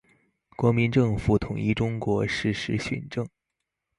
[0.55, 3.29] 国民政府统一中国，实施训政。